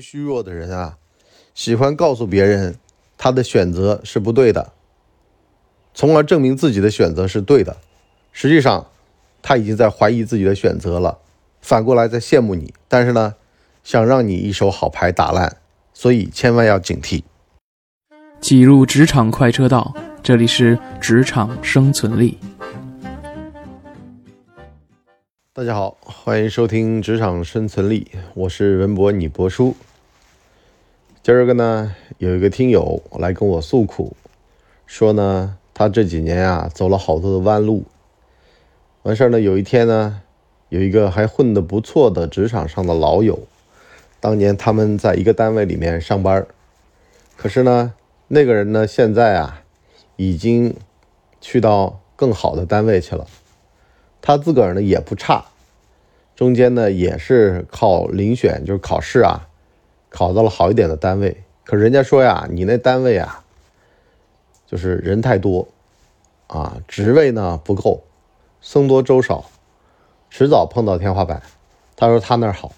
[0.00, 0.98] 虚弱的人啊，
[1.54, 2.76] 喜欢告诉别人
[3.18, 4.72] 他的选择是不对的，
[5.94, 7.76] 从而证明自己的选择是对的。
[8.32, 8.86] 实际上，
[9.42, 11.18] 他已经在怀疑自己的选择了，
[11.60, 12.74] 反过来在羡慕你。
[12.88, 13.34] 但是呢，
[13.82, 15.56] 想让你一手好牌打烂，
[15.94, 17.22] 所以千万要警惕。
[18.40, 22.38] 挤入职场快车道，这里是职场生存力。
[25.54, 29.74] 大家好，欢迎收听《职场生存力》，我是文博，你博叔。
[31.26, 34.14] 今儿个呢，有一个听友来跟我诉苦，
[34.86, 37.84] 说呢，他这几年啊走了好多的弯路。
[39.02, 40.22] 完事儿呢，有一天呢，
[40.68, 43.40] 有一个还混得不错的职场上的老友，
[44.20, 46.46] 当年他们在一个单位里面上班，
[47.36, 47.94] 可是呢，
[48.28, 49.64] 那个人呢，现在啊，
[50.14, 50.76] 已经
[51.40, 53.26] 去到更好的单位去了。
[54.22, 55.46] 他自个儿呢也不差，
[56.36, 59.45] 中间呢也是靠遴选，就是考试啊，
[60.16, 61.44] 考到了好一点的单位。
[61.62, 63.44] 可人家说呀，你那单位啊，
[64.66, 65.68] 就是人太多，
[66.46, 68.02] 啊，职位呢不够，
[68.62, 69.44] 僧多粥少，
[70.30, 71.42] 迟早碰到天花板。
[71.96, 72.72] 他说他那儿好，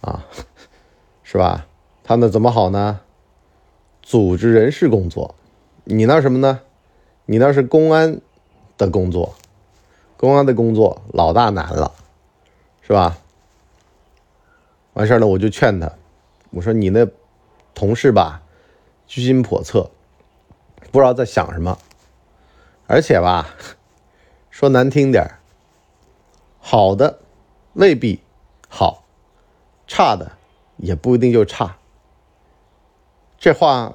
[0.00, 0.24] 啊，
[1.22, 1.66] 是吧？
[2.02, 3.00] 他那怎么好呢？
[4.02, 5.34] 组织人事工作，
[5.84, 6.60] 你那什么呢？
[7.26, 8.18] 你那是公安
[8.78, 9.34] 的工作。
[10.16, 11.92] 公安的工作老大难了，
[12.80, 13.18] 是吧？
[14.94, 15.92] 完事儿了，我就劝他，
[16.54, 17.06] 我说你那
[17.74, 18.42] 同事吧，
[19.06, 19.90] 居心叵测，
[20.92, 21.78] 不知道在想什么，
[22.86, 23.54] 而且吧，
[24.50, 25.28] 说难听点
[26.60, 27.18] 好的
[27.74, 28.20] 未必
[28.68, 29.04] 好，
[29.86, 30.32] 差的
[30.76, 31.76] 也不一定就差。
[33.38, 33.94] 这话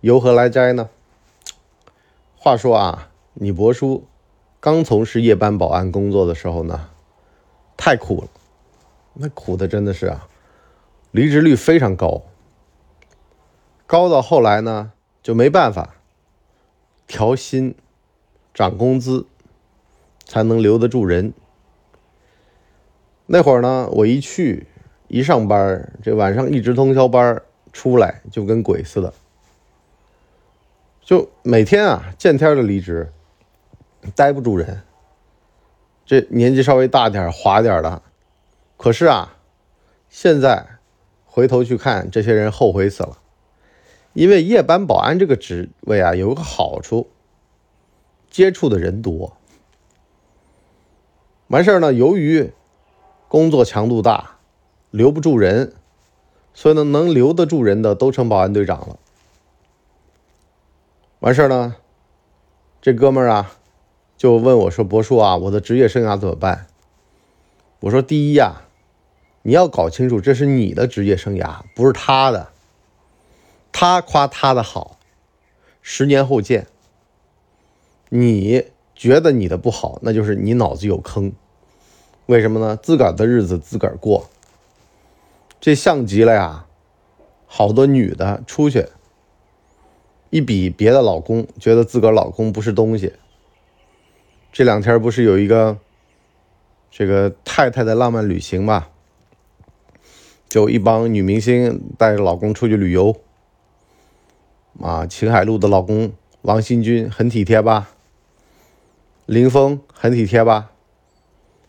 [0.00, 0.88] 由何来摘呢？
[2.36, 4.06] 话说啊，你伯叔。
[4.58, 6.88] 刚从事夜班保安工作的时候呢，
[7.76, 8.28] 太苦了，
[9.12, 10.26] 那苦的真的是啊，
[11.16, 12.24] 离职率非常高，
[13.86, 15.94] 高到后来呢就没办法
[17.06, 17.74] 调薪、
[18.52, 19.24] 涨工资，
[20.26, 21.32] 才能留得住人。
[23.24, 24.66] 那会儿呢，我一去
[25.08, 27.40] 一上班，这晚上一直通宵班
[27.72, 29.14] 出来就跟鬼似的，
[31.00, 33.10] 就每天啊见天的离职。
[34.14, 34.82] 待不住人，
[36.04, 38.02] 这年纪稍微大点、滑点的，
[38.76, 39.38] 可是啊，
[40.10, 40.75] 现在
[41.36, 43.18] 回头去看，这些人后悔死了。
[44.14, 47.10] 因为夜班保安这个职位啊，有个好处，
[48.30, 49.36] 接触的人多。
[51.48, 52.54] 完事儿呢，由于
[53.28, 54.38] 工作强度大，
[54.90, 55.74] 留不住人，
[56.54, 58.98] 所以呢，能留得住人的都成保安队长了。
[61.18, 61.76] 完事儿呢，
[62.80, 63.52] 这哥们儿啊。
[64.16, 66.68] 就问我说：“博叔啊，我的职业生涯怎么办？”
[67.80, 68.62] 我说：“第一呀，
[69.46, 72.48] 你要搞清楚这是你的职业生涯，不是他的。
[73.70, 74.98] 他夸他的好，
[75.80, 76.66] 十年后见。
[78.08, 78.64] 你
[78.96, 81.32] 觉得你的不好，那就是你脑子有坑。
[82.26, 82.76] 为什么呢？
[82.82, 84.28] 自个儿的日子自个儿过。
[85.60, 86.66] 这像极了呀，
[87.46, 88.88] 好多女的出去
[90.30, 93.12] 一比别的老公，觉得自个儿老公不是东西。”
[94.50, 95.78] 这两天不是有一个
[96.90, 98.88] 这个太太的浪漫旅行吗？
[100.56, 103.14] 就一帮女明星带着老公出去旅游，
[104.80, 107.90] 啊，秦海璐的老公王新军很体贴吧？
[109.26, 110.70] 林峰很体贴吧？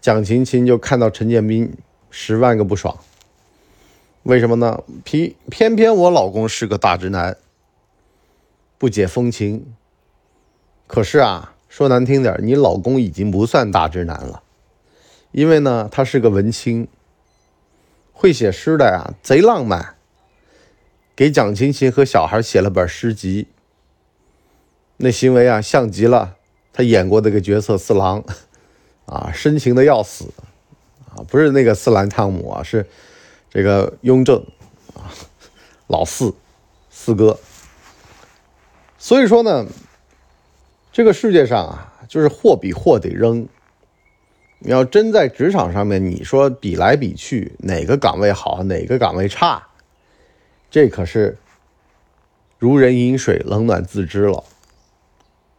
[0.00, 1.74] 蒋勤勤就看到陈建斌
[2.08, 2.96] 十万个不爽，
[4.22, 4.82] 为什么呢？
[5.04, 7.36] 偏偏偏我老公是个大直男，
[8.78, 9.74] 不解风情。
[10.86, 11.52] 可是啊。
[11.68, 14.42] 说难听点，你老公已经不算大直男了，
[15.32, 16.88] 因为呢，他是个文青，
[18.20, 19.94] 会写诗的呀，贼浪漫。
[21.16, 23.48] 给蒋勤勤和小孩写了本诗集，
[24.98, 26.36] 那行为啊，像极了
[26.70, 28.22] 他演过那个角色四郎，
[29.06, 30.26] 啊，深情的要死，
[31.08, 32.86] 啊，不是那个四郎汤姆啊，是
[33.48, 34.36] 这个雍正，
[34.92, 35.08] 啊，
[35.86, 36.34] 老四，
[36.90, 37.40] 四哥。
[38.98, 39.66] 所以说呢。
[40.92, 43.48] 这个世界上啊，就是货比货得扔。
[44.60, 49.68] 你要真在职场上面，你说比来比去，哪个岗位好，哪个岗位差，
[50.70, 51.36] 这可是
[52.58, 54.44] 如人饮水，冷暖自知了，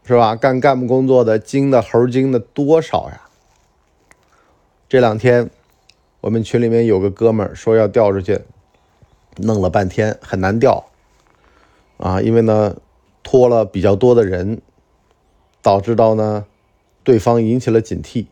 [0.05, 0.35] 是吧？
[0.35, 3.21] 干干部工作的精的猴精的多少呀？
[4.87, 5.49] 这两天
[6.21, 8.41] 我们群里面有个哥们儿说要调出去，
[9.37, 10.85] 弄了半天很难调
[11.97, 12.77] 啊，因为呢
[13.23, 14.61] 拖了比较多的人。
[15.63, 16.47] 导致到呢，
[17.03, 18.25] 对方引起了警惕。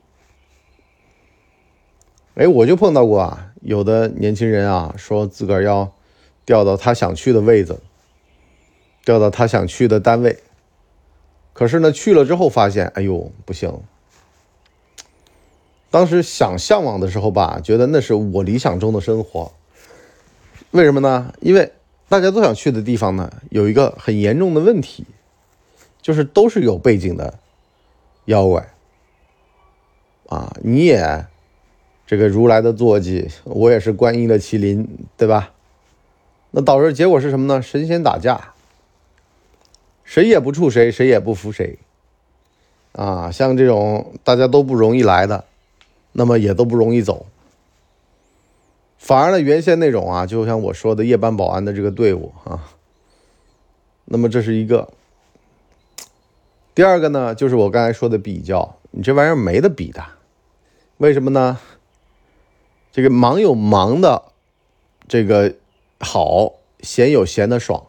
[2.36, 5.94] 哎，我就碰到过啊，有的年轻人啊，说自个儿要
[6.46, 7.82] 调到他想去的位子，
[9.04, 10.40] 调到他想去的单位。
[11.54, 13.82] 可是呢，去了之后发现，哎呦，不行。
[15.92, 19.52] 当时想向往的时候吧，觉得那是我理想中的生活。
[20.72, 21.34] 为什么呢？
[21.42, 21.74] 因为
[22.08, 25.06] 大家都想去的地方呢，有一个很严重的问题，
[26.02, 27.40] 就是都是有背景的
[28.26, 28.70] 妖怪。
[30.28, 31.26] 啊，你也
[32.10, 35.54] 这个如来的坐骑，我也是观音的麒麟，对吧？
[36.50, 37.62] 那导致结果是什么呢？
[37.62, 38.56] 神仙打架，
[40.04, 41.78] 谁也不怵谁，谁也不服谁。
[42.94, 45.46] 啊，像这种大家都不容易来的，
[46.14, 47.28] 那么也都不容易走。
[48.98, 52.72] 反而呢，原先那种啊，就像我说的夜班保安的这个队伍啊，
[54.06, 54.90] 那么这是一个。
[56.74, 60.04] 第二个呢，就是我刚才说的比较，你这玩意儿没得比的。
[60.98, 61.60] 为什么呢？
[62.92, 64.32] 这个忙有忙的
[65.08, 65.56] 这个
[66.00, 67.86] 好，闲有闲的爽，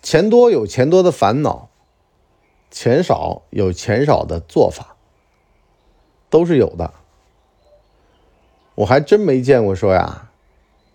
[0.00, 1.68] 钱多有钱多的烦恼，
[2.70, 4.96] 钱少有钱少的做法，
[6.30, 6.92] 都是有的。
[8.76, 10.30] 我还真没见过说呀，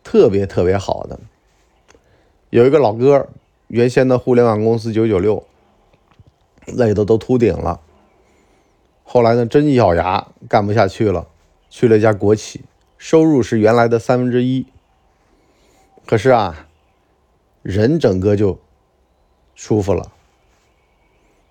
[0.03, 1.19] 特别特别好的。
[2.50, 3.27] 有一个老哥，
[3.68, 5.44] 原先的互联网公司九九六，
[6.65, 7.79] 累的都秃顶了。
[9.13, 11.27] 后来呢，真一咬牙干不下去了，
[11.69, 12.61] 去了一家国企，
[12.97, 14.65] 收入是原来的三分之一。
[16.05, 16.69] 可是啊，
[17.61, 18.57] 人整个就
[19.53, 20.13] 舒服了。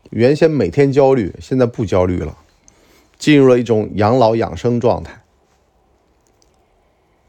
[0.09, 2.39] 原先每天焦虑，现在不焦虑了，
[3.19, 5.21] 进入了一种养老养生状态。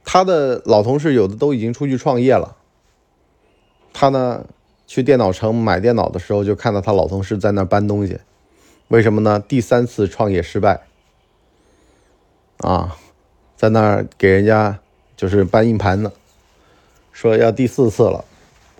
[0.05, 2.55] 他的老同事有的都已经出去创业了。
[3.91, 4.45] 他呢，
[4.87, 8.21] 去电脑城买电脑的时候，就看到他老同事在那搬东西。
[8.91, 9.39] 为什么呢？
[9.39, 10.81] 第三次创业失败，
[12.57, 12.97] 啊，
[13.55, 14.79] 在那儿给人家
[15.15, 16.11] 就是搬硬盘呢，
[17.13, 18.25] 说要第四次了，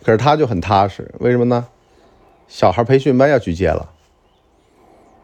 [0.03, 1.09] 可是他就很踏实。
[1.19, 1.65] 为什么呢？
[2.49, 3.89] 小孩培训班要去接了。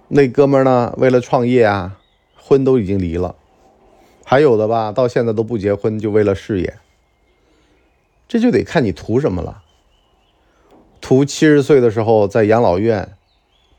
[0.07, 1.99] 那哥们儿呢，为了创业啊，
[2.37, 3.35] 婚都已经离了，
[4.23, 6.77] 还有的吧，到现在都不结婚，就为了事业。
[8.29, 9.63] 这就得看你图什么了。
[11.01, 13.17] 图七十岁的时候在养老院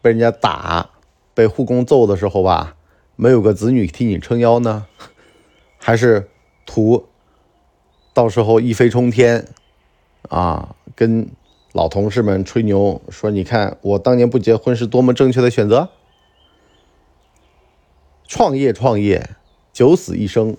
[0.03, 0.91] 被人家打。
[1.39, 2.75] 被护工揍的时候吧，
[3.15, 4.89] 没有个子女替你撑腰呢，
[5.79, 6.29] 还是
[6.67, 7.07] 图
[8.13, 9.47] 到时候一飞冲天
[10.29, 10.75] 啊？
[10.97, 11.29] 跟
[11.71, 15.91] 老同事们吹牛说，你看我当年不结婚是多么正确的选择。
[18.27, 19.31] 创业创业，
[19.73, 20.57] 九死一生，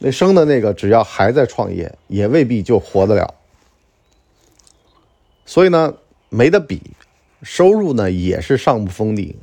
[0.00, 3.32] 那生的那个只要还在创业，也未必就活得了。
[5.46, 5.94] 所以呢，
[6.28, 6.82] 没得比，
[7.42, 9.34] 收入呢也是上不封顶。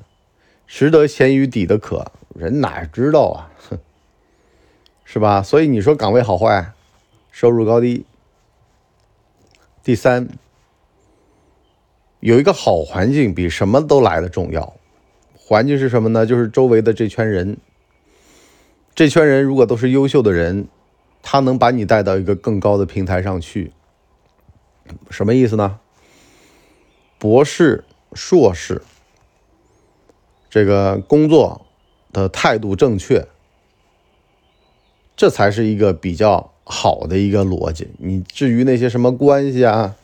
[0.67, 3.49] 食得咸鱼抵得渴，人哪知道啊？
[3.69, 3.79] 哼，
[5.05, 5.41] 是吧？
[5.41, 6.73] 所以你说岗位好坏，
[7.31, 8.05] 收入高低。
[9.81, 10.27] 第三，
[12.19, 14.75] 有一个好环境比什么都来的重要。
[15.37, 16.25] 环境是什么呢？
[16.25, 17.57] 就是周围的这圈人。
[18.93, 20.67] 这圈人如果都是优秀的人，
[21.23, 23.71] 他能把你带到一个更高的平台上去。
[25.09, 25.79] 什么意思呢？
[27.17, 28.81] 博士、硕士。
[30.49, 31.65] 这个工作
[32.13, 33.27] 的态度正确，
[35.15, 37.89] 这才是一个比较好的一个逻辑。
[37.97, 39.95] 你至于那些什么关系啊、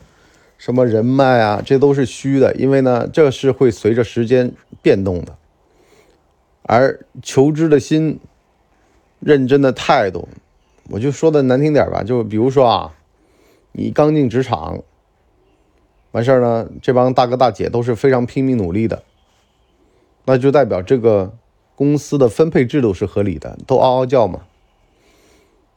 [0.58, 5.36] 什么人脉啊，这都是虚的，因为呢，这是会随着时间变动的。
[6.62, 8.18] 而求知的心、
[9.20, 10.28] 认真的态度，
[10.90, 12.94] 我就说的难听点吧，就比如说啊，
[13.72, 14.82] 你刚进职场，
[16.12, 19.02] 完事儿呢，这帮大哥大姐都是非常拼命努力的。
[20.24, 21.36] 那就代表这个
[21.74, 24.42] 公司的分配制度是合理的，都嗷嗷叫嘛。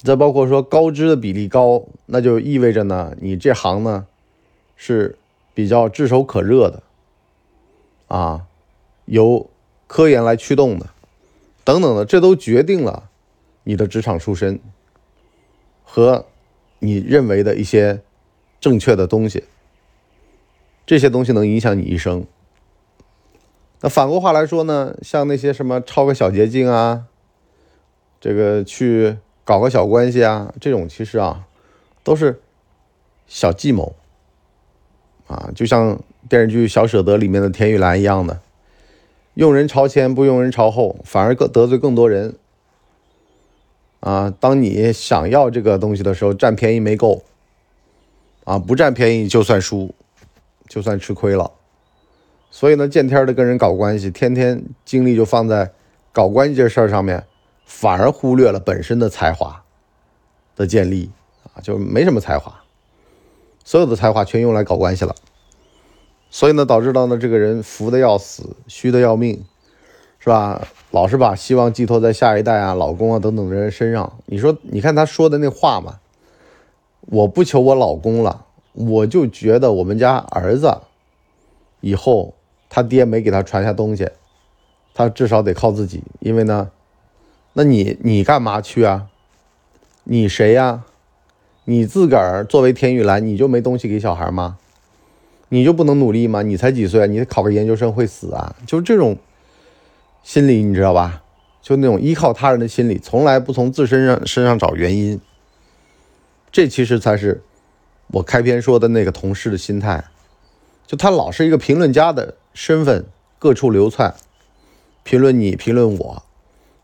[0.03, 4.05] 再包括说高知的比例高，那就意味着呢，你这行呢
[4.75, 5.17] 是
[5.55, 6.83] 比较炙手可热的，
[8.07, 8.45] 啊，
[9.05, 9.49] 由
[9.87, 10.87] 科研来驱动的，
[11.63, 13.09] 等等的，这都决定了
[13.63, 14.59] 你的职场出身
[15.83, 16.25] 和
[16.79, 18.01] 你认为的一些
[18.61, 19.45] 正确的东西，
[20.85, 22.23] 这些东西能影响你一生。
[23.81, 27.03] 那反过话来说呢，像那些什么抄个小捷径啊，
[28.19, 31.45] 这个去搞个小关系啊，这种其实啊，
[32.03, 32.41] 都是
[33.27, 33.95] 小计谋
[35.27, 38.41] 啊，就像电视剧《小舍得》里面的田雨岚一样的，
[39.35, 42.35] 用人朝前不用人朝后，反而更得罪更多人
[43.99, 44.33] 啊。
[44.39, 47.21] 当你想要这个东西的时候，占便宜没够
[48.43, 49.93] 啊，不占便宜就算输，
[50.67, 51.51] 就算吃亏了。
[52.49, 55.71] 所以呢，见天的跟人搞关系，天天精力就放在
[56.11, 57.25] 搞关系这事儿上面，
[57.65, 59.63] 反而忽略了本身的才华
[60.55, 61.11] 的建立
[61.53, 62.63] 啊，就没什么才华，
[63.63, 65.13] 所有的才华全用来搞关系了。
[66.29, 69.45] 所以呢，导致到呢，这个人浮的要死，虚的要命，
[70.19, 70.67] 是吧？
[70.91, 74.19] 老是把希望寄托在下一代啊、老公啊等等的人身上。
[74.25, 75.99] 你说，你看他说的那话嘛，
[77.01, 80.79] 我不求我老公了，我就觉得我们家儿子
[81.81, 82.33] 以后
[82.69, 84.09] 他爹没给他传下东西，
[84.93, 86.03] 他至少得靠自己。
[86.19, 86.71] 因为呢，
[87.53, 89.07] 那你你干嘛去啊？
[90.03, 90.83] 你谁呀？
[91.65, 94.57] 你自个儿作为田雨岚，你就没东西给小孩吗？
[95.49, 96.41] 你就不能努力吗？
[96.41, 97.07] 你才几岁？
[97.07, 98.55] 你考个研究生会死啊？
[98.65, 99.17] 就这种
[100.23, 101.23] 心理，你知道吧？
[101.61, 105.19] 就那种依靠他人的心理，从来不从自身上身上找原因。
[106.49, 107.43] 这其实才是
[108.07, 110.05] 我开篇说的那个同事的心态。
[110.85, 113.05] 就他老是一个评论家的身份，
[113.37, 114.15] 各处流窜，
[115.03, 116.23] 评论你，评论我。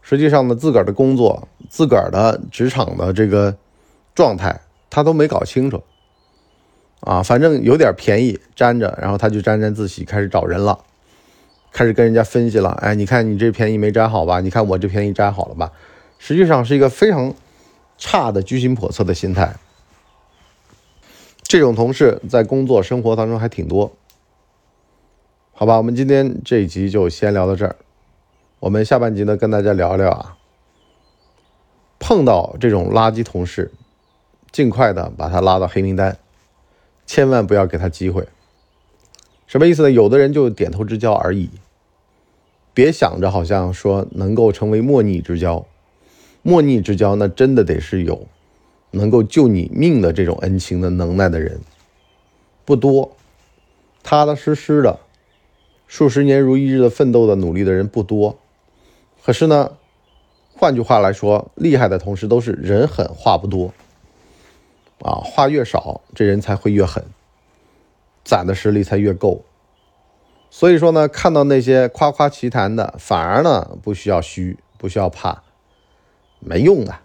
[0.03, 3.57] 实际上呢，自个儿的工作、自个儿的职场的这个
[4.13, 4.61] 状态，
[4.91, 5.81] 他都没搞清楚。
[6.99, 10.77] 啊，反正有点便宜沾着，然后他就沾沾自喜，开始找人了，
[11.71, 12.69] 开始跟人家分析了。
[12.79, 14.41] 哎，你看你这便宜没沾好吧？
[14.41, 15.71] 你看我这便宜沾好了吧？
[16.19, 17.33] 实际上是一个非常
[17.97, 19.55] 差的居心叵测的心态。
[21.41, 23.91] 这种同事在工作生活当中还挺多。
[25.55, 27.75] 好吧，我们今天这一集就先聊到这儿。
[28.59, 30.37] 我们下半集呢，跟大家聊聊啊，
[31.99, 33.71] 碰到这种垃圾同事，
[34.51, 36.17] 尽快的把他拉到黑名单。
[37.05, 38.27] 千万不要给他机会，
[39.45, 39.91] 什么意思呢？
[39.91, 41.51] 有的人就点头之交而已，
[42.73, 45.67] 别想着好像说能够成为莫逆之交，
[46.41, 48.27] 莫逆之交那真的得是有
[48.89, 51.61] 能够救你命的这种恩情的能耐的人，
[52.65, 53.15] 不多，
[54.01, 54.99] 踏踏实实的
[55.93, 58.39] 数十年如一日的奋斗的努力的人不多，
[59.23, 59.73] 可是呢，
[60.57, 63.71] 换句话来说，厉害的同时都是人狠话不多。
[65.03, 67.05] 啊，话越少，这人才会越狠，
[68.25, 69.43] 攒的实力才越够。
[70.49, 75.43] 所以说呢，看到那些夸夸其谈的，反而呢不需要虚，不需要怕，
[76.39, 76.95] 没用的，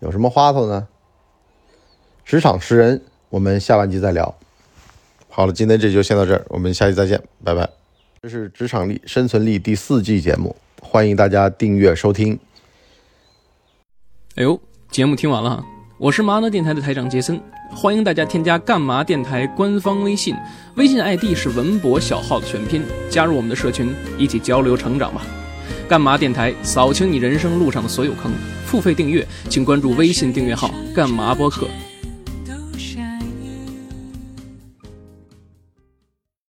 [0.00, 0.88] 有什么花头呢？
[2.22, 4.34] 职场识人，我们下半集再聊。
[5.30, 7.75] 好了，今天这就先到这儿，我们下期再见，拜拜。
[8.26, 12.36] 这是职场力生存力第四季节目，欢迎大家订阅收听。
[14.34, 15.64] 哎呦，节目听完了。
[15.96, 17.40] 我是麻辣电台的台长杰森，
[17.70, 20.34] 欢迎大家添加干嘛电台官方微信，
[20.74, 25.22] 微信 ID 是文博小号的全拼，加入我们的社群，一起交流成长吧。
[25.88, 28.32] 干嘛电台扫清你人生路上的所有坑，
[28.64, 31.68] 付费订阅请关注微信订阅号干嘛播客。